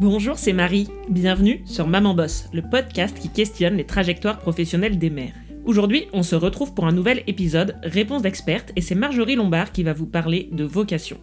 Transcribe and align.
Bonjour, 0.00 0.38
c'est 0.38 0.52
Marie. 0.52 0.86
Bienvenue 1.10 1.60
sur 1.64 1.88
Maman 1.88 2.14
Boss, 2.14 2.48
le 2.52 2.62
podcast 2.62 3.18
qui 3.18 3.30
questionne 3.30 3.76
les 3.76 3.84
trajectoires 3.84 4.38
professionnelles 4.38 4.96
des 4.96 5.10
mères. 5.10 5.34
Aujourd'hui, 5.64 6.06
on 6.12 6.22
se 6.22 6.36
retrouve 6.36 6.72
pour 6.72 6.86
un 6.86 6.92
nouvel 6.92 7.24
épisode 7.26 7.74
Réponse 7.82 8.22
d'experte 8.22 8.70
et 8.76 8.80
c'est 8.80 8.94
Marjorie 8.94 9.34
Lombard 9.34 9.72
qui 9.72 9.82
va 9.82 9.94
vous 9.94 10.06
parler 10.06 10.50
de 10.52 10.62
vocation. 10.62 11.18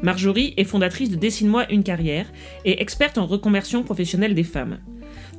Marjorie 0.00 0.54
est 0.56 0.64
fondatrice 0.64 1.10
de 1.10 1.16
Dessine-moi 1.16 1.70
une 1.70 1.82
carrière 1.82 2.24
et 2.64 2.80
experte 2.80 3.18
en 3.18 3.26
reconversion 3.26 3.82
professionnelle 3.82 4.34
des 4.34 4.42
femmes. 4.42 4.78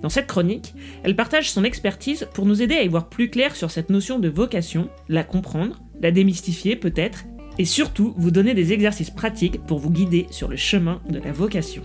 Dans 0.03 0.09
cette 0.09 0.27
chronique, 0.27 0.75
elle 1.03 1.15
partage 1.15 1.49
son 1.49 1.63
expertise 1.63 2.27
pour 2.35 2.45
nous 2.45 2.61
aider 2.61 2.75
à 2.75 2.83
y 2.83 2.87
voir 2.87 3.09
plus 3.09 3.31
clair 3.31 3.55
sur 3.55 3.71
cette 3.71 3.89
notion 3.89 4.19
de 4.19 4.29
vocation, 4.29 4.91
la 5.07 5.23
comprendre, 5.23 5.81
la 6.03 6.11
démystifier 6.11 6.75
peut-être, 6.75 7.25
et 7.57 7.65
surtout 7.65 8.13
vous 8.15 8.29
donner 8.29 8.53
des 8.53 8.73
exercices 8.73 9.09
pratiques 9.09 9.59
pour 9.65 9.79
vous 9.79 9.89
guider 9.89 10.27
sur 10.29 10.47
le 10.47 10.55
chemin 10.55 11.01
de 11.09 11.17
la 11.17 11.31
vocation. 11.31 11.81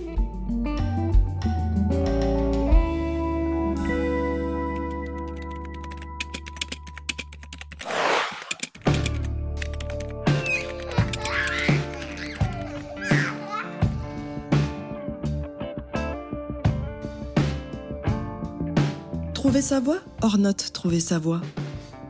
Trouver 19.55 19.69
sa 19.69 19.79
voie 19.79 20.01
Hors 20.21 20.39
note, 20.39 20.73
trouver 20.73 20.99
sa 20.99 21.21
voie. 21.21 21.41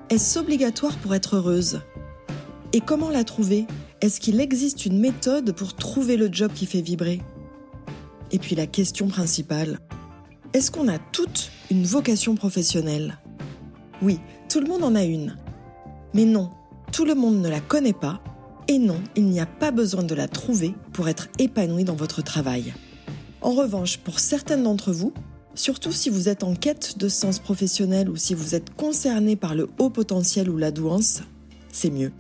Est-ce 0.09 0.39
obligatoire 0.39 0.97
pour 0.97 1.15
être 1.15 1.37
heureuse? 1.37 1.83
Et 2.73 2.81
comment 2.81 3.11
la 3.11 3.23
trouver? 3.23 3.67
Est-ce 4.01 4.19
qu'il 4.19 4.41
existe 4.41 4.87
une 4.87 4.99
méthode 4.99 5.53
pour 5.53 5.75
trouver 5.75 6.17
le 6.17 6.33
job 6.33 6.51
qui 6.55 6.65
fait 6.65 6.81
vibrer? 6.81 7.21
Et 8.33 8.39
puis 8.39 8.57
la 8.57 8.67
question 8.67 9.09
principale, 9.09 9.79
est-ce 10.55 10.71
qu'on 10.71 10.89
a 10.89 10.99
toute 10.99 11.51
une 11.71 11.85
vocation 11.85 12.35
professionnelle? 12.35 13.19
Oui, 14.01 14.21
tout 14.49 14.61
le 14.61 14.67
monde 14.67 14.83
en 14.83 14.95
a 14.95 15.05
une. 15.05 15.37
Mais 16.15 16.25
non, 16.25 16.51
tout 16.93 17.05
le 17.05 17.15
monde 17.15 17.43
ne 17.43 17.51
la 17.51 17.61
connaît 17.61 17.93
pas. 17.93 18.23
Et 18.69 18.79
non, 18.79 19.03
il 19.17 19.27
n'y 19.27 19.41
a 19.41 19.45
pas 19.45 19.71
besoin 19.71 20.03
de 20.03 20.15
la 20.15 20.29
trouver 20.29 20.75
pour 20.95 21.11
être 21.11 21.29
épanoui 21.39 21.85
dans 21.85 21.95
votre 21.95 22.23
travail. 22.23 22.73
En 23.43 23.51
revanche, 23.51 23.99
pour 23.99 24.19
certaines 24.19 24.63
d'entre 24.63 24.93
vous, 24.93 25.13
Surtout 25.55 25.93
si 25.93 26.11
vous 26.11 26.29
êtes 26.29 26.43
en 26.43 26.55
quête 26.57 26.99
de 26.99 27.09
sens 27.09 27.39
professionnel 27.39 28.11
ou 28.11 28.17
si 28.17 28.35
vous 28.35 28.57
êtes 28.57 28.75
concerné 28.75 29.37
par 29.37 29.55
le 29.55 29.69
haut 29.79 29.91
potentiel 29.91 30.51
ou 30.51 30.59
la 30.59 30.73
douance, 30.73 31.23
c'est 31.71 31.91
mieux. 31.91 32.13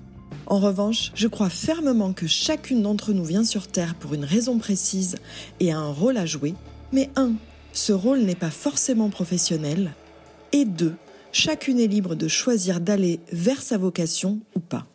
En 0.46 0.60
revanche, 0.60 1.10
je 1.14 1.26
crois 1.26 1.48
fermement 1.48 2.12
que 2.12 2.28
chacune 2.28 2.82
d'entre 2.82 3.12
nous 3.12 3.24
vient 3.24 3.44
sur 3.44 3.66
Terre 3.66 3.96
pour 3.96 4.14
une 4.14 4.24
raison 4.24 4.58
précise 4.58 5.16
et 5.58 5.72
a 5.72 5.78
un 5.78 5.90
rôle 5.90 6.16
à 6.16 6.26
jouer. 6.26 6.54
Mais 6.92 7.10
un, 7.16 7.32
ce 7.72 7.92
rôle 7.92 8.20
n'est 8.20 8.34
pas 8.36 8.50
forcément 8.50 9.10
professionnel. 9.10 9.94
Et 10.52 10.64
deux, 10.64 10.94
chacune 11.32 11.80
est 11.80 11.88
libre 11.88 12.14
de 12.14 12.28
choisir 12.28 12.80
d'aller 12.80 13.20
vers 13.32 13.62
sa 13.62 13.78
vocation 13.78 14.40
ou 14.54 14.60
pas. 14.60 14.86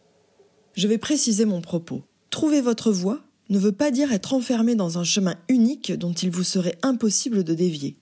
Je 0.76 0.88
vais 0.88 0.98
préciser 0.98 1.44
mon 1.44 1.60
propos. 1.60 2.04
Trouver 2.30 2.62
votre 2.62 2.92
voie 2.92 3.20
ne 3.50 3.60
veut 3.60 3.74
pas 3.74 3.92
dire 3.92 4.14
être 4.14 4.34
enfermé 4.34 4.76
dans 4.76 4.98
un 4.98 5.04
chemin 5.04 5.36
unique 5.50 5.92
dont 5.92 6.14
il 6.14 6.30
vous 6.30 6.44
serait 6.44 6.78
impossible 6.84 7.44
de 7.44 7.54
dévier 7.54 7.99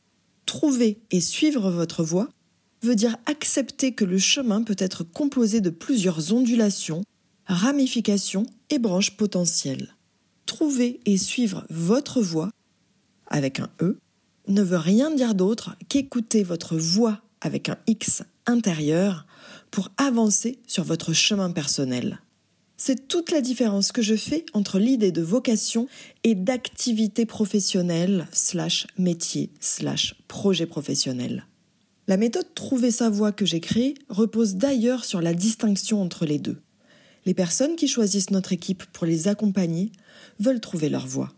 trouver 0.48 1.00
et 1.12 1.22
suivre 1.22 1.70
votre 1.70 2.04
voie 2.04 2.30
veut 2.82 2.96
dire 2.96 3.18
accepter 3.28 3.94
que 3.94 4.06
le 4.06 4.18
chemin 4.18 4.64
peut 4.64 4.76
être 4.80 5.04
composé 5.04 5.62
de 5.62 5.70
plusieurs 5.70 6.34
ondulations, 6.34 7.04
ramifications 7.46 8.48
et 8.72 8.80
branches 8.80 9.16
potentielles. 9.16 9.96
Trouver 10.48 11.00
et 11.06 11.18
suivre 11.18 11.66
votre 11.70 12.22
voie, 12.22 12.50
avec 13.28 13.60
un 13.60 13.70
E, 13.82 14.00
ne 14.48 14.64
veut 14.64 14.78
rien 14.78 15.14
dire 15.14 15.36
d'autre 15.36 15.76
qu'écouter 15.90 16.44
votre 16.44 16.78
voix 16.78 17.22
avec 17.42 17.70
un 17.70 17.78
X 17.86 18.24
intérieur 18.46 19.28
pour 19.70 19.90
avancer 19.98 20.60
sur 20.66 20.84
votre 20.84 21.14
chemin 21.14 21.52
personnel. 21.52 22.22
C'est 22.80 23.08
toute 23.08 23.32
la 23.32 23.42
différence 23.42 23.92
que 23.92 24.04
je 24.04 24.16
fais 24.16 24.46
entre 24.54 24.78
l'idée 24.78 25.12
de 25.12 25.24
vocation 25.24 25.88
et 26.24 26.36
d'activité 26.36 27.26
professionnelle 27.26 28.28
slash 28.32 28.86
métier 29.00 29.50
slash 29.60 30.14
projet 30.28 30.68
professionnel. 30.68 31.48
La 32.08 32.18
méthode 32.18 32.54
Trouver 32.54 32.92
sa 32.92 33.10
voie 33.10 33.32
que 33.32 33.46
j'ai 33.46 33.60
créée 33.60 33.96
repose 34.10 34.56
d'ailleurs 34.56 35.06
sur 35.06 35.22
la 35.22 35.34
distinction 35.34 36.02
entre 36.04 36.28
les 36.28 36.38
deux. 36.38 36.62
Les 37.26 37.34
personnes 37.34 37.76
qui 37.76 37.88
choisissent 37.88 38.30
notre 38.30 38.54
équipe 38.54 38.86
pour 38.94 39.08
les 39.08 39.28
accompagner 39.28 39.92
veulent 40.40 40.62
trouver 40.62 40.90
leur 40.90 41.08
voie. 41.08 41.34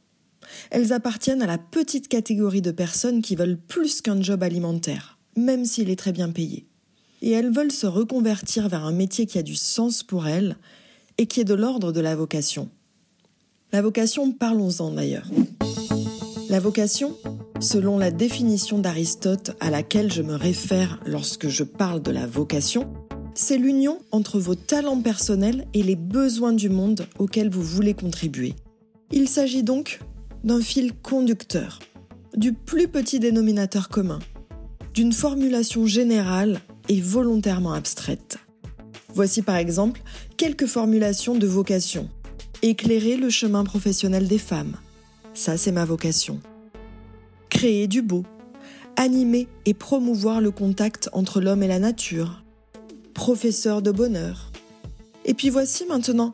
Elles 0.72 0.92
appartiennent 0.92 1.42
à 1.42 1.48
la 1.48 1.58
petite 1.58 2.10
catégorie 2.10 2.62
de 2.62 2.72
personnes 2.72 3.22
qui 3.22 3.38
veulent 3.38 3.58
plus 3.58 4.02
qu'un 4.02 4.22
job 4.22 4.44
alimentaire, 4.44 5.18
même 5.38 5.64
s'il 5.64 5.90
est 5.90 5.96
très 5.96 6.12
bien 6.12 6.30
payé. 6.32 6.68
Et 7.22 7.32
elles 7.32 7.52
veulent 7.52 7.72
se 7.72 7.88
reconvertir 7.88 8.68
vers 8.68 8.84
un 8.84 8.92
métier 8.92 9.26
qui 9.26 9.38
a 9.38 9.44
du 9.44 9.56
sens 9.56 10.04
pour 10.04 10.28
elles 10.28 10.58
et 11.20 11.26
qui 11.26 11.42
est 11.42 11.46
de 11.46 11.54
l'ordre 11.54 11.92
de 11.92 12.00
la 12.00 12.16
vocation. 12.16 12.70
La 13.74 13.82
vocation, 13.82 14.32
parlons-en 14.32 14.92
d'ailleurs. 14.92 15.30
La 16.50 16.62
vocation, 16.62 17.18
selon 17.60 17.98
la 18.00 18.10
définition 18.10 18.80
d'Aristote 18.80 19.52
à 19.60 19.70
laquelle 19.70 20.14
je 20.14 20.22
me 20.22 20.36
réfère 20.36 20.98
lorsque 21.06 21.50
je 21.50 21.66
parle 21.66 22.02
de 22.02 22.12
la 22.12 22.26
vocation, 22.26 22.92
c'est 23.36 23.58
l'union 23.58 24.00
entre 24.14 24.40
vos 24.40 24.56
talents 24.56 25.02
personnels 25.02 25.68
et 25.74 25.84
les 25.84 25.98
besoins 25.98 26.54
du 26.54 26.70
monde 26.70 27.06
auxquels 27.20 27.50
vous 27.50 27.64
voulez 27.64 27.94
contribuer. 27.94 28.54
Il 29.12 29.28
s'agit 29.28 29.64
donc 29.64 30.00
d'un 30.46 30.62
fil 30.62 30.94
conducteur, 30.94 31.80
du 32.34 32.54
plus 32.54 32.88
petit 32.88 33.20
dénominateur 33.20 33.90
commun, 33.90 34.20
d'une 34.94 35.12
formulation 35.12 35.86
générale 35.86 36.62
et 36.88 37.02
volontairement 37.02 37.74
abstraite. 37.74 38.38
Voici 39.14 39.42
par 39.42 39.56
exemple 39.56 40.02
quelques 40.38 40.68
formulations 40.68 41.36
de 41.36 41.48
vocation. 41.48 42.10
Éclairer 42.62 43.18
le 43.18 43.30
chemin 43.30 43.64
professionnel 43.64 44.28
des 44.28 44.38
femmes. 44.38 44.78
Ça, 45.34 45.58
c'est 45.58 45.72
ma 45.72 45.86
vocation. 45.86 46.40
Créer 47.50 47.88
du 47.88 48.02
beau. 48.02 48.24
Animer 48.96 49.48
et 49.66 49.74
promouvoir 49.74 50.42
le 50.42 50.52
contact 50.52 51.10
entre 51.14 51.42
l'homme 51.42 51.64
et 51.64 51.68
la 51.68 51.80
nature. 51.80 52.44
Professeur 53.14 53.82
de 53.82 53.92
bonheur. 53.92 54.52
Et 55.26 55.34
puis 55.34 55.50
voici 55.50 55.86
maintenant 55.86 56.34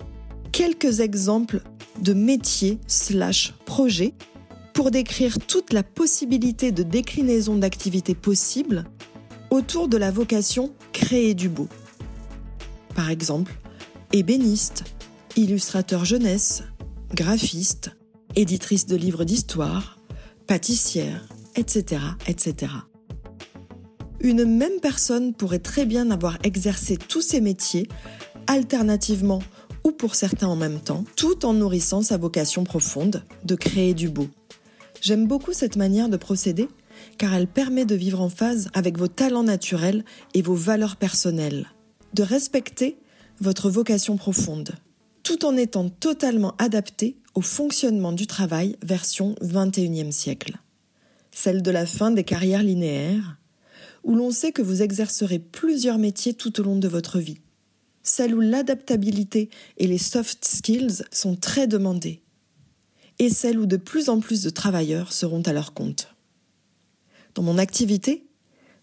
quelques 0.52 1.00
exemples 1.00 1.62
de 2.02 2.14
métiers 2.14 2.80
slash 2.88 3.54
projets 3.66 4.14
pour 4.74 4.92
décrire 4.92 5.40
toute 5.40 5.72
la 5.72 5.84
possibilité 5.84 6.72
de 6.72 6.84
déclinaison 6.84 7.56
d'activités 7.56 8.16
possibles 8.16 8.84
autour 9.50 9.88
de 9.88 9.98
la 9.98 10.12
vocation 10.12 10.74
créer 10.92 11.34
du 11.34 11.48
beau 11.48 11.70
par 12.96 13.12
exemple 13.12 13.54
ébéniste, 14.14 14.86
illustrateur 15.36 16.06
jeunesse, 16.06 16.64
graphiste, 17.14 17.92
éditrice 18.36 18.88
de 18.88 18.96
livres 18.96 19.26
d'histoire, 19.26 20.00
pâtissière, 20.48 21.28
etc., 21.56 22.02
etc. 22.28 22.72
Une 24.22 24.46
même 24.46 24.80
personne 24.82 25.34
pourrait 25.34 25.60
très 25.60 25.86
bien 25.86 26.10
avoir 26.10 26.38
exercé 26.44 26.98
tous 26.98 27.22
ces 27.22 27.42
métiers 27.42 27.88
alternativement 28.48 29.42
ou 29.84 29.92
pour 29.92 30.16
certains 30.16 30.48
en 30.48 30.56
même 30.56 30.80
temps, 30.80 31.04
tout 31.16 31.46
en 31.46 31.54
nourrissant 31.54 32.02
sa 32.02 32.18
vocation 32.18 32.64
profonde 32.64 33.24
de 33.44 33.56
créer 33.56 33.94
du 33.94 34.10
beau. 34.10 34.28
J'aime 35.02 35.28
beaucoup 35.28 35.54
cette 35.54 35.76
manière 35.76 36.10
de 36.10 36.18
procéder 36.18 36.70
car 37.18 37.34
elle 37.34 37.48
permet 37.48 37.86
de 37.86 37.96
vivre 37.96 38.22
en 38.22 38.30
phase 38.30 38.70
avec 38.74 38.98
vos 38.98 39.08
talents 39.08 39.44
naturels 39.44 40.04
et 40.34 40.42
vos 40.42 40.56
valeurs 40.56 40.96
personnelles 40.96 41.68
de 42.16 42.24
respecter 42.24 42.98
votre 43.42 43.70
vocation 43.70 44.16
profonde, 44.16 44.72
tout 45.22 45.44
en 45.46 45.58
étant 45.58 45.90
totalement 45.90 46.56
adapté 46.58 47.18
au 47.34 47.42
fonctionnement 47.42 48.14
du 48.14 48.26
travail 48.26 48.78
version 48.82 49.36
21e 49.42 50.12
siècle. 50.12 50.54
Celle 51.32 51.62
de 51.62 51.72
la 51.72 51.86
fin 51.86 52.12
des 52.12 52.24
carrières 52.24 52.64
linéaires, 52.64 53.38
où 54.06 54.16
l'on 54.16 54.32
sait 54.32 54.54
que 54.54 54.62
vous 54.62 54.82
exercerez 54.82 55.40
plusieurs 55.40 55.98
métiers 55.98 56.34
tout 56.34 56.58
au 56.62 56.64
long 56.64 56.78
de 56.78 56.88
votre 56.88 57.20
vie. 57.20 57.42
Celle 58.02 58.34
où 58.34 58.40
l'adaptabilité 58.40 59.50
et 59.78 59.88
les 59.88 59.98
soft 59.98 60.46
skills 60.46 61.04
sont 61.12 61.36
très 61.36 61.68
demandés. 61.68 62.22
Et 63.20 63.30
celle 63.30 63.60
où 63.60 63.66
de 63.66 63.78
plus 63.78 64.08
en 64.08 64.22
plus 64.22 64.42
de 64.42 64.50
travailleurs 64.50 65.12
seront 65.12 65.42
à 65.42 65.52
leur 65.52 65.74
compte. 65.74 66.16
Dans 67.34 67.44
mon 67.44 67.58
activité, 67.58 68.25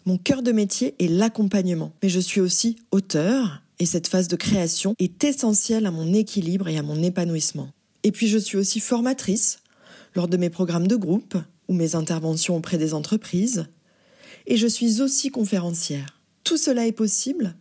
mon 0.05 0.17
cœur 0.17 0.43
de 0.43 0.51
métier 0.51 0.95
est 0.99 1.07
l'accompagnement, 1.07 1.93
mais 2.01 2.09
je 2.09 2.19
suis 2.19 2.41
aussi 2.41 2.77
auteur 2.91 3.61
et 3.79 3.85
cette 3.85 4.07
phase 4.07 4.27
de 4.27 4.35
création 4.35 4.95
est 4.99 5.23
essentielle 5.23 5.85
à 5.85 5.91
mon 5.91 6.13
équilibre 6.13 6.67
et 6.67 6.77
à 6.77 6.83
mon 6.83 7.01
épanouissement. 7.01 7.69
Et 8.03 8.11
puis 8.11 8.27
je 8.27 8.37
suis 8.37 8.57
aussi 8.57 8.79
formatrice 8.79 9.59
lors 10.15 10.27
de 10.27 10.37
mes 10.37 10.49
programmes 10.49 10.87
de 10.87 10.95
groupe 10.95 11.37
ou 11.67 11.73
mes 11.73 11.95
interventions 11.95 12.57
auprès 12.57 12.77
des 12.77 12.93
entreprises, 12.93 13.67
et 14.45 14.57
je 14.57 14.67
suis 14.67 15.01
aussi 15.01 15.29
conférencière. 15.29 16.19
Tout 16.43 16.57
cela 16.57 16.85
est 16.85 16.91
possible 16.91 17.55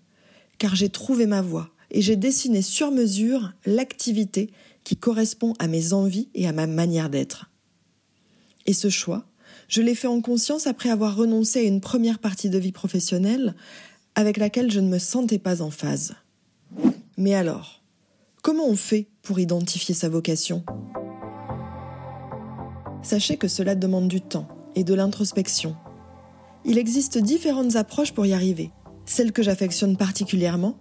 car 0.59 0.75
j'ai 0.75 0.89
trouvé 0.89 1.27
ma 1.27 1.43
voie 1.43 1.71
et 1.91 2.03
j'ai 2.03 2.17
dessiné 2.17 2.63
sur 2.63 2.91
mesure 2.91 3.53
l'activité 3.67 4.51
qui 4.85 4.97
correspond 4.97 5.55
à 5.59 5.69
mes 5.69 5.93
envies 5.93 6.29
et 6.35 6.49
à 6.49 6.53
ma 6.53 6.67
manière 6.67 7.11
d'être. 7.11 7.51
Et 8.67 8.73
ce 8.73 8.89
choix 8.89 9.25
Je 9.73 9.81
l'ai 9.81 9.95
fait 9.95 10.07
en 10.07 10.21
conscience 10.21 10.67
après 10.67 10.91
avoir 10.91 11.17
renoncé 11.17 11.61
à 11.61 11.63
une 11.63 11.81
première 11.81 12.19
partie 12.19 12.51
de 12.51 12.59
vie 12.59 12.73
professionnelle 12.73 13.55
avec 14.15 14.37
laquelle 14.37 14.71
je 14.71 14.81
ne 14.81 14.89
me 14.91 14.99
sentais 14.99 15.39
pas 15.39 15.63
en 15.63 15.71
phase. 15.71 16.15
Mais 17.17 17.35
alors, 17.35 17.83
comment 18.43 18.69
on 18.69 18.77
fait 18.77 19.09
pour 19.23 19.41
identifier 19.41 19.95
sa 19.95 20.11
vocation? 20.11 20.63
Sachez 23.03 23.39
que 23.39 23.49
cela 23.49 23.75
demande 23.75 24.09
du 24.09 24.21
temps 24.21 24.47
et 24.75 24.85
de 24.85 24.93
l'introspection. 24.93 25.75
Il 26.67 26.77
existe 26.77 27.17
différentes 27.17 27.77
approches 27.77 28.13
pour 28.13 28.27
y 28.27 28.35
arriver. 28.35 28.73
Celle 29.07 29.33
que 29.33 29.43
j'affectionne 29.43 29.97
particulièrement, 29.97 30.77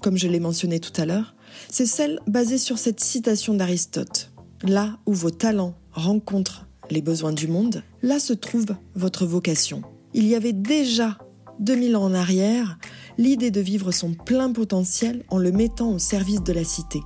comme 0.00 0.18
je 0.18 0.26
l'ai 0.26 0.40
mentionné 0.40 0.80
tout 0.80 1.00
à 1.00 1.06
l'heure, 1.06 1.36
c'est 1.70 1.86
celle 1.86 2.18
basée 2.26 2.58
sur 2.58 2.78
cette 2.78 2.98
citation 2.98 3.54
d'Aristote. 3.54 4.32
Là 4.64 4.98
où 5.06 5.12
vos 5.12 5.30
talents 5.30 5.76
rencontrent 5.92 6.66
les 6.92 7.02
besoins 7.02 7.32
du 7.32 7.48
monde, 7.48 7.82
là 8.02 8.20
se 8.20 8.32
trouve 8.32 8.76
votre 8.94 9.26
vocation. 9.26 9.82
Il 10.14 10.26
y 10.26 10.34
avait 10.34 10.52
déjà 10.52 11.18
2000 11.60 11.96
ans 11.96 12.04
en 12.04 12.14
arrière 12.14 12.78
l'idée 13.18 13.50
de 13.50 13.60
vivre 13.60 13.92
son 13.92 14.14
plein 14.14 14.52
potentiel 14.52 15.24
en 15.28 15.38
le 15.38 15.52
mettant 15.52 15.90
au 15.92 15.98
service 15.98 16.42
de 16.42 16.52
la 16.52 16.64
cité. 16.64 17.00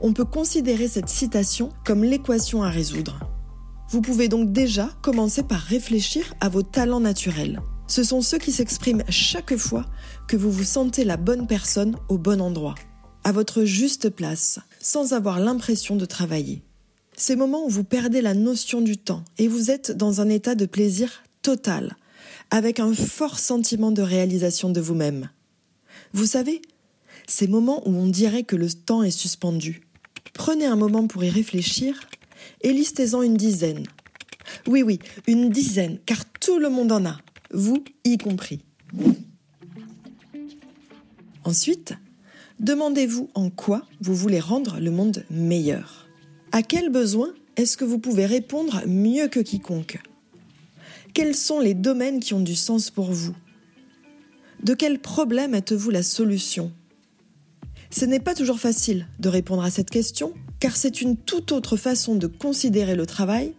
On 0.00 0.12
peut 0.12 0.24
considérer 0.24 0.88
cette 0.88 1.08
citation 1.08 1.70
comme 1.84 2.04
l'équation 2.04 2.62
à 2.62 2.70
résoudre. 2.70 3.20
Vous 3.90 4.00
pouvez 4.00 4.28
donc 4.28 4.52
déjà 4.52 4.88
commencer 5.02 5.42
par 5.42 5.60
réfléchir 5.60 6.34
à 6.40 6.48
vos 6.48 6.62
talents 6.62 7.00
naturels. 7.00 7.60
Ce 7.86 8.04
sont 8.04 8.20
ceux 8.20 8.38
qui 8.38 8.52
s'expriment 8.52 9.02
chaque 9.08 9.56
fois 9.56 9.84
que 10.28 10.36
vous 10.36 10.50
vous 10.50 10.64
sentez 10.64 11.04
la 11.04 11.16
bonne 11.16 11.46
personne 11.46 11.96
au 12.08 12.18
bon 12.18 12.40
endroit, 12.40 12.76
à 13.24 13.32
votre 13.32 13.64
juste 13.64 14.10
place, 14.10 14.60
sans 14.80 15.12
avoir 15.12 15.40
l'impression 15.40 15.96
de 15.96 16.04
travailler. 16.04 16.62
Ces 17.20 17.36
moments 17.36 17.66
où 17.66 17.68
vous 17.68 17.84
perdez 17.84 18.22
la 18.22 18.32
notion 18.32 18.80
du 18.80 18.96
temps 18.96 19.22
et 19.36 19.46
vous 19.46 19.70
êtes 19.70 19.92
dans 19.92 20.22
un 20.22 20.30
état 20.30 20.54
de 20.54 20.64
plaisir 20.64 21.22
total, 21.42 21.98
avec 22.50 22.80
un 22.80 22.94
fort 22.94 23.38
sentiment 23.38 23.90
de 23.90 24.00
réalisation 24.00 24.70
de 24.70 24.80
vous-même. 24.80 25.28
Vous 26.14 26.24
savez, 26.24 26.62
ces 27.26 27.46
moments 27.46 27.86
où 27.86 27.92
on 27.92 28.06
dirait 28.06 28.44
que 28.44 28.56
le 28.56 28.72
temps 28.72 29.02
est 29.02 29.10
suspendu. 29.10 29.82
Prenez 30.32 30.64
un 30.64 30.76
moment 30.76 31.06
pour 31.08 31.22
y 31.22 31.28
réfléchir 31.28 32.08
et 32.62 32.72
listez-en 32.72 33.20
une 33.20 33.36
dizaine. 33.36 33.84
Oui, 34.66 34.82
oui, 34.82 34.98
une 35.26 35.50
dizaine, 35.50 35.98
car 36.06 36.24
tout 36.40 36.58
le 36.58 36.70
monde 36.70 36.90
en 36.90 37.04
a 37.04 37.18
vous 37.52 37.84
y 38.04 38.16
compris. 38.16 38.64
Ensuite, 41.44 41.92
demandez-vous 42.60 43.28
en 43.34 43.50
quoi 43.50 43.82
vous 44.00 44.14
voulez 44.14 44.40
rendre 44.40 44.80
le 44.80 44.90
monde 44.90 45.26
meilleur. 45.28 46.09
À 46.52 46.62
quel 46.62 46.90
besoin 46.90 47.32
est-ce 47.56 47.76
que 47.76 47.84
vous 47.84 48.00
pouvez 48.00 48.26
répondre 48.26 48.82
mieux 48.86 49.28
que 49.28 49.38
quiconque? 49.38 50.00
Quels 51.14 51.36
sont 51.36 51.60
les 51.60 51.74
domaines 51.74 52.18
qui 52.18 52.34
ont 52.34 52.40
du 52.40 52.56
sens 52.56 52.90
pour 52.90 53.12
vous? 53.12 53.36
De 54.64 54.74
quel 54.74 54.98
problème 54.98 55.54
êtes-vous 55.54 55.90
la 55.90 56.02
solution? 56.02 56.72
Ce 57.90 58.04
n'est 58.04 58.18
pas 58.18 58.34
toujours 58.34 58.58
facile 58.58 59.06
de 59.20 59.28
répondre 59.28 59.62
à 59.62 59.70
cette 59.70 59.90
question, 59.90 60.32
car 60.58 60.76
c'est 60.76 61.00
une 61.00 61.16
toute 61.16 61.52
autre 61.52 61.76
façon 61.76 62.16
de 62.16 62.26
considérer 62.26 62.96
le 62.96 63.06
travail 63.06 63.54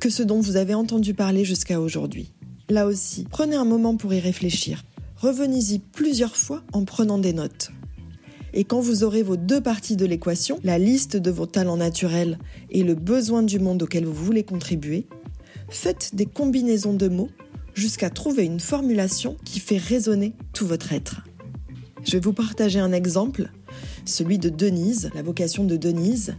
que 0.00 0.10
ce 0.10 0.24
dont 0.24 0.40
vous 0.40 0.56
avez 0.56 0.74
entendu 0.74 1.14
parler 1.14 1.44
jusqu'à 1.44 1.80
aujourd'hui. 1.80 2.32
Là 2.68 2.86
aussi, 2.86 3.24
prenez 3.30 3.54
un 3.54 3.64
moment 3.64 3.96
pour 3.96 4.14
y 4.14 4.18
réfléchir. 4.18 4.82
Revenez-y 5.16 5.78
plusieurs 5.78 6.36
fois 6.36 6.64
en 6.72 6.84
prenant 6.84 7.18
des 7.18 7.32
notes. 7.32 7.70
Et 8.54 8.64
quand 8.64 8.80
vous 8.80 9.04
aurez 9.04 9.22
vos 9.22 9.36
deux 9.36 9.60
parties 9.60 9.96
de 9.96 10.04
l'équation, 10.04 10.58
la 10.62 10.78
liste 10.78 11.16
de 11.16 11.30
vos 11.30 11.46
talents 11.46 11.76
naturels 11.76 12.38
et 12.70 12.82
le 12.82 12.94
besoin 12.94 13.42
du 13.42 13.58
monde 13.58 13.82
auquel 13.82 14.04
vous 14.04 14.12
voulez 14.12 14.44
contribuer, 14.44 15.06
faites 15.70 16.14
des 16.14 16.26
combinaisons 16.26 16.94
de 16.94 17.08
mots 17.08 17.30
jusqu'à 17.74 18.10
trouver 18.10 18.44
une 18.44 18.60
formulation 18.60 19.36
qui 19.44 19.60
fait 19.60 19.78
résonner 19.78 20.34
tout 20.52 20.66
votre 20.66 20.92
être. 20.92 21.22
Je 22.04 22.12
vais 22.12 22.20
vous 22.20 22.32
partager 22.32 22.80
un 22.80 22.92
exemple, 22.92 23.50
celui 24.04 24.38
de 24.38 24.48
Denise, 24.48 25.10
la 25.14 25.22
vocation 25.22 25.64
de 25.64 25.76
Denise. 25.76 26.34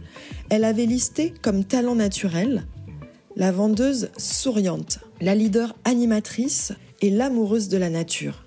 Elle 0.50 0.64
avait 0.64 0.86
listé 0.86 1.32
comme 1.42 1.64
talent 1.64 1.94
naturel 1.94 2.66
la 3.36 3.50
vendeuse 3.50 4.10
souriante, 4.16 5.00
la 5.20 5.34
leader 5.34 5.74
animatrice 5.84 6.72
et 7.00 7.10
l'amoureuse 7.10 7.68
de 7.68 7.76
la 7.76 7.90
nature. 7.90 8.44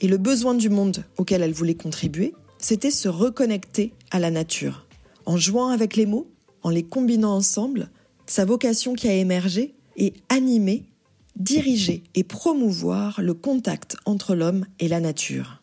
Et 0.00 0.08
le 0.08 0.18
besoin 0.18 0.54
du 0.54 0.68
monde 0.68 1.04
auquel 1.16 1.42
elle 1.42 1.52
voulait 1.52 1.74
contribuer, 1.74 2.34
c'était 2.58 2.90
se 2.90 3.08
reconnecter 3.08 3.92
à 4.10 4.18
la 4.18 4.30
nature. 4.30 4.86
En 5.24 5.36
jouant 5.36 5.68
avec 5.68 5.96
les 5.96 6.06
mots, 6.06 6.30
en 6.62 6.70
les 6.70 6.82
combinant 6.82 7.34
ensemble, 7.34 7.90
sa 8.26 8.44
vocation 8.44 8.94
qui 8.94 9.08
a 9.08 9.14
émergé 9.14 9.74
est 9.96 10.14
animer, 10.28 10.84
diriger 11.36 12.02
et 12.14 12.24
promouvoir 12.24 13.20
le 13.20 13.34
contact 13.34 13.96
entre 14.04 14.34
l'homme 14.34 14.66
et 14.78 14.88
la 14.88 15.00
nature. 15.00 15.62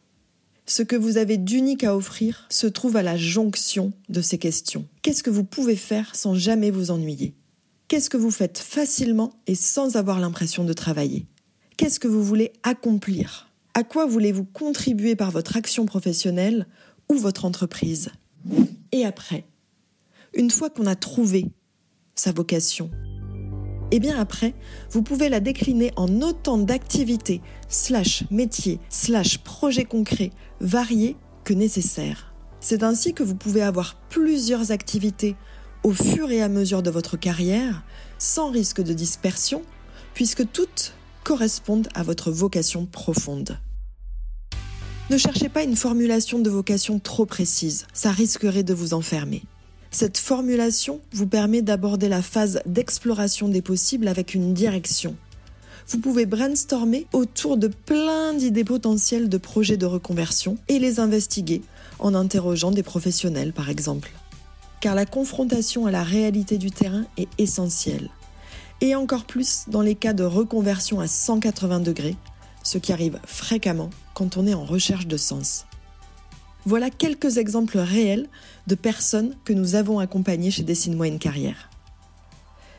Ce 0.66 0.82
que 0.82 0.96
vous 0.96 1.18
avez 1.18 1.38
d'unique 1.38 1.84
à 1.84 1.96
offrir 1.96 2.48
se 2.50 2.68
trouve 2.68 2.96
à 2.96 3.04
la 3.04 3.18
jonction 3.18 3.92
de 4.08 4.22
ces 4.22 4.38
questions. 4.38 4.88
Qu'est-ce 5.02 5.24
que 5.24 5.30
vous 5.30 5.44
pouvez 5.44 5.76
faire 5.76 6.16
sans 6.16 6.36
jamais 6.36 6.72
vous 6.72 6.90
ennuyer? 6.90 7.36
Qu'est-ce 7.90 8.10
que 8.10 8.18
vous 8.18 8.32
faites 8.32 8.60
facilement 8.60 9.34
et 9.46 9.56
sans 9.56 9.98
avoir 9.98 10.20
l'impression 10.20 10.64
de 10.64 10.74
travailler? 10.74 11.28
Qu'est-ce 11.76 12.00
que 12.00 12.08
vous 12.08 12.24
voulez 12.24 12.54
accomplir? 12.64 13.53
À 13.76 13.84
quoi 13.84 14.06
voulez-vous 14.06 14.44
contribuer 14.46 15.16
par 15.16 15.32
votre 15.32 15.58
action 15.58 15.88
professionnelle 15.88 16.68
ou 17.10 17.16
votre 17.16 17.44
entreprise? 17.44 18.12
Et 18.92 19.04
après, 19.04 19.46
une 20.36 20.52
fois 20.52 20.70
qu'on 20.70 20.86
a 20.86 20.96
trouvé 20.96 21.48
sa 22.14 22.32
vocation, 22.32 22.92
et 23.90 23.98
eh 23.98 24.00
bien 24.00 24.20
après, 24.20 24.54
vous 24.92 25.02
pouvez 25.02 25.28
la 25.28 25.40
décliner 25.40 25.92
en 25.96 26.22
autant 26.22 26.60
d'activités, 26.60 27.42
slash 27.68 28.24
métiers, 28.30 28.80
slash 28.90 29.40
projets 29.40 29.86
concrets, 29.86 30.32
variés 30.60 31.16
que 31.44 31.54
nécessaire. 31.54 32.34
C'est 32.60 32.84
ainsi 32.84 33.14
que 33.14 33.24
vous 33.24 33.36
pouvez 33.36 33.62
avoir 33.62 33.96
plusieurs 34.10 34.72
activités 34.72 35.36
au 35.84 35.94
fur 35.94 36.30
et 36.30 36.42
à 36.44 36.50
mesure 36.50 36.84
de 36.84 36.92
votre 36.92 37.18
carrière, 37.18 37.84
sans 38.20 38.52
risque 38.52 38.82
de 38.82 38.94
dispersion, 38.94 39.64
puisque 40.14 40.52
toutes 40.52 40.94
correspondent 41.24 41.88
à 41.96 42.04
votre 42.04 42.32
vocation 42.32 42.86
profonde. 42.86 43.58
Ne 45.10 45.18
cherchez 45.18 45.50
pas 45.50 45.64
une 45.64 45.76
formulation 45.76 46.40
de 46.40 46.50
vocation 46.50 47.00
trop 47.00 47.26
précise, 47.26 47.88
ça 47.94 48.12
risquerait 48.12 48.64
de 48.64 48.74
vous 48.74 48.94
enfermer. 48.94 49.44
Cette 49.92 50.18
formulation 50.18 51.02
vous 51.12 51.28
permet 51.28 51.62
d'aborder 51.62 52.10
la 52.10 52.22
phase 52.22 52.62
d'exploration 52.66 53.48
des 53.48 53.62
possibles 53.62 54.08
avec 54.08 54.34
une 54.34 54.54
direction. 54.54 55.16
Vous 55.88 56.00
pouvez 56.00 56.26
brainstormer 56.26 57.08
autour 57.14 57.58
de 57.58 57.68
plein 57.68 58.34
d'idées 58.34 58.64
potentielles 58.64 59.30
de 59.30 59.38
projets 59.38 59.78
de 59.78 59.86
reconversion 59.86 60.58
et 60.70 60.80
les 60.80 61.00
investiguer 61.00 61.62
en 62.00 62.16
interrogeant 62.16 62.72
des 62.72 62.84
professionnels 62.84 63.54
par 63.54 63.70
exemple 63.70 64.12
car 64.84 64.96
la 64.96 65.06
confrontation 65.06 65.86
à 65.86 65.92
la 65.92 66.04
réalité 66.04 66.58
du 66.58 66.70
terrain 66.70 67.06
est 67.16 67.30
essentielle. 67.38 68.10
Et 68.84 68.96
encore 68.96 69.24
plus 69.24 69.64
dans 69.70 69.82
les 69.82 69.96
cas 69.96 70.12
de 70.12 70.26
reconversion 70.26 71.00
à 71.00 71.08
180 71.08 71.80
degrés, 71.80 72.18
ce 72.64 72.78
qui 72.78 72.92
arrive 72.92 73.18
fréquemment 73.26 73.90
quand 74.14 74.36
on 74.36 74.46
est 74.46 74.54
en 74.54 74.66
recherche 74.66 75.08
de 75.08 75.16
sens. 75.16 75.66
Voilà 76.66 76.90
quelques 76.90 77.38
exemples 77.38 77.78
réels 77.78 78.28
de 78.68 78.76
personnes 78.76 79.38
que 79.46 79.54
nous 79.54 79.76
avons 79.76 80.00
accompagnées 80.00 80.52
chez 80.52 80.64
Dessine-moi 80.64 81.08
une 81.08 81.18
carrière. 81.18 81.70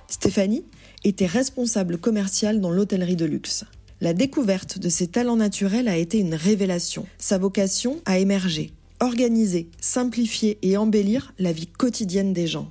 Stéphanie 0.06 0.66
était 1.04 1.24
responsable 1.24 1.96
commerciale 1.96 2.60
dans 2.60 2.70
l'hôtellerie 2.70 3.16
de 3.16 3.24
luxe. 3.24 3.64
La 4.02 4.12
découverte 4.12 4.78
de 4.78 4.90
ses 4.90 5.06
talents 5.06 5.36
naturels 5.36 5.88
a 5.88 5.96
été 5.96 6.18
une 6.18 6.34
révélation. 6.34 7.06
Sa 7.16 7.38
vocation 7.38 8.02
a 8.04 8.18
émergé 8.18 8.74
organiser, 9.00 9.68
simplifier 9.80 10.58
et 10.62 10.76
embellir 10.76 11.34
la 11.38 11.52
vie 11.52 11.66
quotidienne 11.66 12.32
des 12.32 12.46
gens. 12.46 12.70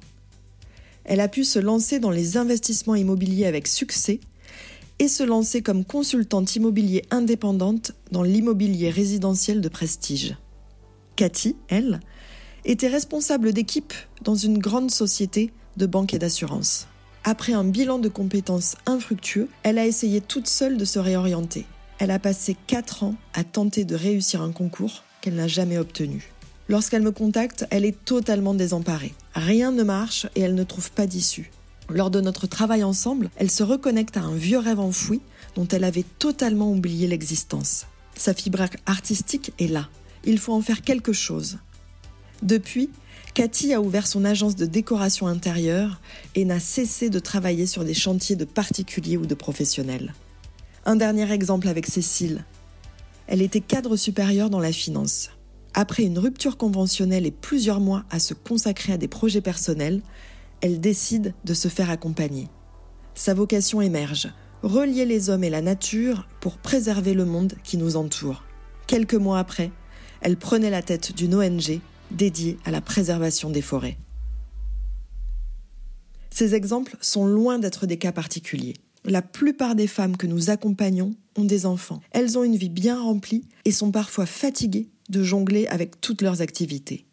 Elle 1.05 1.19
a 1.19 1.27
pu 1.27 1.43
se 1.43 1.59
lancer 1.59 1.99
dans 1.99 2.11
les 2.11 2.37
investissements 2.37 2.95
immobiliers 2.95 3.45
avec 3.45 3.67
succès 3.67 4.19
et 4.99 5.07
se 5.07 5.23
lancer 5.23 5.61
comme 5.61 5.85
consultante 5.85 6.55
immobilier 6.55 7.03
indépendante 7.11 7.93
dans 8.11 8.23
l'immobilier 8.23 8.89
résidentiel 8.89 9.61
de 9.61 9.69
prestige. 9.69 10.35
Cathy, 11.15 11.55
elle, 11.67 11.99
était 12.65 12.87
responsable 12.87 13.53
d'équipe 13.53 13.93
dans 14.23 14.35
une 14.35 14.57
grande 14.57 14.91
société 14.91 15.51
de 15.77 15.85
banque 15.85 16.13
et 16.13 16.19
d'assurance. 16.19 16.87
Après 17.25 17.53
un 17.53 17.63
bilan 17.63 17.99
de 17.99 18.09
compétences 18.09 18.75
infructueux, 18.85 19.49
elle 19.63 19.77
a 19.77 19.85
essayé 19.85 20.21
toute 20.21 20.47
seule 20.47 20.77
de 20.77 20.85
se 20.85 20.99
réorienter. 20.99 21.65
Elle 21.99 22.11
a 22.11 22.19
passé 22.19 22.55
4 22.67 23.03
ans 23.03 23.15
à 23.33 23.43
tenter 23.43 23.85
de 23.85 23.95
réussir 23.95 24.41
un 24.41 24.51
concours 24.51 25.03
qu'elle 25.21 25.35
n'a 25.35 25.47
jamais 25.47 25.77
obtenu. 25.77 26.32
Lorsqu'elle 26.69 27.01
me 27.01 27.11
contacte, 27.11 27.65
elle 27.71 27.85
est 27.85 28.05
totalement 28.05 28.53
désemparée. 28.53 29.13
Rien 29.35 29.71
ne 29.71 29.83
marche 29.83 30.27
et 30.35 30.41
elle 30.41 30.55
ne 30.55 30.63
trouve 30.63 30.91
pas 30.91 31.07
d'issue. 31.07 31.51
Lors 31.89 32.09
de 32.09 32.21
notre 32.21 32.47
travail 32.47 32.83
ensemble, 32.83 33.29
elle 33.35 33.51
se 33.51 33.63
reconnecte 33.63 34.15
à 34.15 34.21
un 34.21 34.35
vieux 34.35 34.59
rêve 34.59 34.79
enfoui 34.79 35.21
dont 35.55 35.67
elle 35.67 35.83
avait 35.83 36.05
totalement 36.19 36.71
oublié 36.71 37.07
l'existence. 37.07 37.85
Sa 38.15 38.33
fibre 38.33 38.65
artistique 38.85 39.51
est 39.59 39.67
là. 39.67 39.89
Il 40.23 40.39
faut 40.39 40.53
en 40.53 40.61
faire 40.61 40.81
quelque 40.81 41.11
chose. 41.11 41.57
Depuis, 42.41 42.89
Cathy 43.33 43.73
a 43.73 43.81
ouvert 43.81 44.07
son 44.07 44.23
agence 44.25 44.55
de 44.55 44.65
décoration 44.65 45.27
intérieure 45.27 45.99
et 46.35 46.45
n'a 46.45 46.59
cessé 46.59 47.09
de 47.09 47.19
travailler 47.19 47.65
sur 47.65 47.83
des 47.83 47.93
chantiers 47.93 48.35
de 48.35 48.45
particuliers 48.45 49.17
ou 49.17 49.25
de 49.25 49.35
professionnels. 49.35 50.13
Un 50.85 50.95
dernier 50.95 51.31
exemple 51.31 51.67
avec 51.67 51.87
Cécile. 51.87 52.45
Elle 53.27 53.41
était 53.41 53.61
cadre 53.61 53.95
supérieur 53.95 54.49
dans 54.49 54.59
la 54.59 54.71
finance. 54.71 55.29
Après 55.75 56.03
une 56.03 56.19
rupture 56.19 56.57
conventionnelle 56.57 57.25
et 57.25 57.31
plusieurs 57.31 57.79
mois 57.79 58.05
à 58.11 58.19
se 58.19 58.35
consacrer 58.35 58.93
à 58.93 58.97
des 58.97 59.07
projets 59.07 59.41
personnels, 59.41 60.01
elle 60.61 60.79
décide 60.79 61.33
de 61.45 61.53
se 61.55 61.67
faire 61.67 61.89
accompagner. 61.89 62.47
Sa 63.15 63.33
vocation 63.33 63.81
émerge, 63.81 64.31
relier 64.61 65.05
les 65.05 65.29
hommes 65.29 65.43
et 65.43 65.49
la 65.49 65.61
nature 65.61 66.27
pour 66.41 66.57
préserver 66.57 67.15
le 67.15 67.25
monde 67.25 67.53
qui 67.63 67.77
nous 67.77 67.95
entoure. 67.95 68.43
Quelques 68.85 69.15
mois 69.15 69.39
après, 69.39 69.71
elle 70.21 70.37
prenait 70.37 70.69
la 70.69 70.83
tête 70.83 71.15
d'une 71.15 71.35
ONG 71.35 71.79
dédiée 72.11 72.57
à 72.65 72.71
la 72.71 72.81
préservation 72.81 73.49
des 73.49 73.61
forêts. 73.61 73.97
Ces 76.29 76.53
exemples 76.53 76.97
sont 77.01 77.25
loin 77.25 77.57
d'être 77.57 77.87
des 77.87 77.97
cas 77.97 78.11
particuliers. 78.11 78.75
La 79.05 79.21
plupart 79.21 79.75
des 79.75 79.87
femmes 79.87 80.17
que 80.17 80.27
nous 80.27 80.49
accompagnons 80.49 81.15
ont 81.35 81.43
des 81.43 81.65
enfants. 81.65 82.01
Elles 82.11 82.37
ont 82.37 82.43
une 82.43 82.55
vie 82.55 82.69
bien 82.69 83.01
remplie 83.01 83.47
et 83.65 83.71
sont 83.71 83.91
parfois 83.91 84.25
fatiguées 84.25 84.92
de 85.09 85.23
jongler 85.23 85.67
avec 85.67 86.01
toutes 86.01 86.21
leurs 86.21 86.41
activités. 86.41 87.05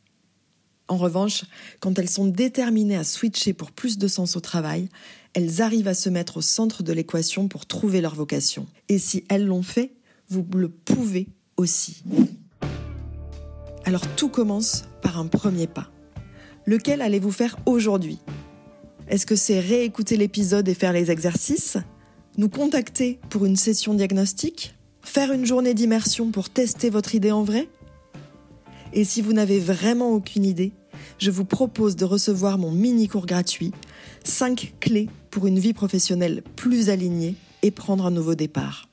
En 0.88 0.96
revanche, 0.96 1.44
quand 1.78 1.98
elles 1.98 2.10
sont 2.10 2.26
déterminées 2.26 2.96
à 2.96 3.04
switcher 3.04 3.52
pour 3.52 3.70
plus 3.70 3.96
de 3.96 4.08
sens 4.08 4.36
au 4.36 4.40
travail, 4.40 4.88
elles 5.34 5.62
arrivent 5.62 5.86
à 5.86 5.94
se 5.94 6.08
mettre 6.08 6.38
au 6.38 6.42
centre 6.42 6.82
de 6.82 6.92
l'équation 6.92 7.46
pour 7.46 7.66
trouver 7.66 8.00
leur 8.00 8.16
vocation. 8.16 8.66
Et 8.88 8.98
si 8.98 9.24
elles 9.28 9.46
l'ont 9.46 9.62
fait, 9.62 9.92
vous 10.28 10.44
le 10.54 10.68
pouvez 10.68 11.28
aussi. 11.56 12.02
Alors 13.84 14.06
tout 14.16 14.28
commence 14.28 14.84
par 15.00 15.18
un 15.18 15.26
premier 15.26 15.68
pas. 15.68 15.90
Lequel 16.66 17.02
allez-vous 17.02 17.32
faire 17.32 17.56
aujourd'hui? 17.66 18.18
Est-ce 19.08 19.26
que 19.26 19.36
c'est 19.36 19.60
réécouter 19.60 20.16
l'épisode 20.16 20.68
et 20.68 20.74
faire 20.74 20.92
les 20.92 21.10
exercices? 21.10 21.78
Nous 22.36 22.48
contacter 22.48 23.20
pour 23.28 23.44
une 23.44 23.56
session 23.56 23.94
diagnostique? 23.94 24.74
Faire 25.02 25.32
une 25.32 25.46
journée 25.46 25.74
d'immersion 25.74 26.30
pour 26.30 26.50
tester 26.50 26.90
votre 26.90 27.14
idée 27.14 27.32
en 27.32 27.42
vrai? 27.42 27.68
Et 28.92 29.04
si 29.04 29.22
vous 29.22 29.32
n'avez 29.32 29.60
vraiment 29.60 30.10
aucune 30.10 30.44
idée, 30.44 30.72
je 31.18 31.30
vous 31.30 31.44
propose 31.44 31.96
de 31.96 32.04
recevoir 32.04 32.58
mon 32.58 32.72
mini 32.72 33.06
cours 33.08 33.26
gratuit 33.26 33.72
5 34.24 34.74
clés 34.80 35.08
pour 35.30 35.46
une 35.46 35.58
vie 35.58 35.72
professionnelle 35.72 36.42
plus 36.56 36.90
alignée 36.90 37.36
et 37.62 37.70
prendre 37.70 38.06
un 38.06 38.10
nouveau 38.10 38.34
départ. 38.34 38.88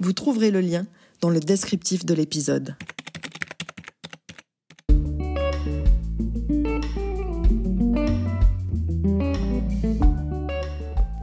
Vous 0.00 0.12
trouverez 0.12 0.50
le 0.50 0.60
lien 0.60 0.86
dans 1.20 1.30
le 1.30 1.40
descriptif 1.40 2.04
de 2.04 2.14
l'épisode. 2.14 2.76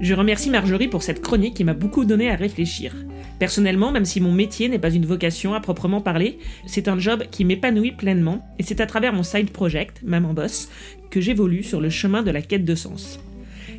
Je 0.01 0.13
remercie 0.13 0.49
Marjorie 0.49 0.87
pour 0.87 1.03
cette 1.03 1.21
chronique 1.21 1.55
qui 1.55 1.63
m'a 1.63 1.73
beaucoup 1.73 2.05
donné 2.05 2.29
à 2.29 2.35
réfléchir. 2.35 3.04
Personnellement, 3.39 3.91
même 3.91 4.05
si 4.05 4.21
mon 4.21 4.31
métier 4.31 4.69
n'est 4.69 4.79
pas 4.79 4.93
une 4.93 5.05
vocation 5.05 5.53
à 5.53 5.59
proprement 5.59 6.01
parler, 6.01 6.39
c'est 6.65 6.87
un 6.87 6.97
job 6.97 7.23
qui 7.31 7.43
m'épanouit 7.43 7.91
pleinement 7.91 8.47
et 8.59 8.63
c'est 8.63 8.81
à 8.81 8.85
travers 8.85 9.13
mon 9.13 9.23
side 9.23 9.51
project, 9.51 10.01
Maman 10.03 10.33
Boss, 10.33 10.69
que 11.09 11.19
j'évolue 11.19 11.63
sur 11.63 11.81
le 11.81 11.89
chemin 11.89 12.23
de 12.23 12.31
la 12.31 12.41
quête 12.41 12.65
de 12.65 12.75
sens. 12.75 13.19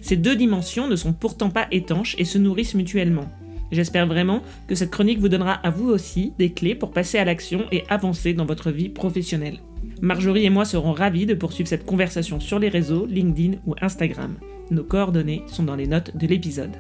Ces 0.03 0.17
deux 0.17 0.37
dimensions 0.37 0.89
ne 0.89 0.97
sont 0.97 1.13
pourtant 1.13 1.51
pas 1.51 1.69
étanches 1.71 2.17
et 2.19 2.25
se 2.25 2.39
nourrissent 2.39 2.75
mutuellement. 2.75 3.31
J'espère 3.73 4.07
vraiment 4.07 4.43
que 4.69 4.75
cette 4.75 4.91
chronique 4.91 5.19
vous 5.19 5.29
donnera 5.29 5.55
à 5.55 5.71
vous 5.71 5.89
aussi 5.89 6.33
des 6.39 6.53
clés 6.53 6.75
pour 6.75 6.93
passer 6.93 7.19
à 7.19 7.25
l'action 7.25 7.65
et 7.73 7.85
avancer 7.89 8.33
dans 8.33 8.47
votre 8.47 8.71
vie 8.71 8.89
professionnelle. 8.89 9.59
Marjorie 10.01 10.45
et 10.45 10.51
moi 10.51 10.65
serons 10.65 10.93
ravis 10.93 11.27
de 11.27 11.35
poursuivre 11.35 11.69
cette 11.69 11.87
conversation 11.87 12.39
sur 12.39 12.59
les 12.59 12.69
réseaux, 12.69 13.07
LinkedIn 13.07 13.59
ou 13.67 13.75
Instagram. 13.81 14.37
Nos 14.71 14.85
coordonnées 14.85 15.43
sont 15.47 15.65
dans 15.65 15.77
les 15.77 15.87
notes 15.87 16.17
de 16.17 16.27
l'épisode. 16.27 16.77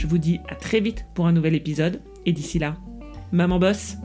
Je 0.00 0.06
vous 0.06 0.16
dis 0.16 0.40
à 0.48 0.54
très 0.54 0.80
vite 0.80 1.04
pour 1.12 1.26
un 1.26 1.32
nouvel 1.32 1.54
épisode, 1.54 2.00
et 2.24 2.32
d'ici 2.32 2.58
là, 2.58 2.74
maman 3.32 3.58
bosse 3.58 3.98